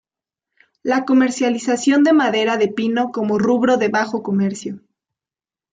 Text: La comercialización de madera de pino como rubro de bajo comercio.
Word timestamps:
La 0.81 1.05
comercialización 1.05 2.03
de 2.03 2.11
madera 2.11 2.57
de 2.57 2.69
pino 2.69 3.11
como 3.11 3.37
rubro 3.37 3.77
de 3.77 3.89
bajo 3.89 4.23
comercio. 4.23 4.79